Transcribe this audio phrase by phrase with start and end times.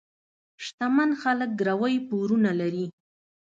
[0.63, 2.85] شتمن خلک ګروۍ پورونه لري.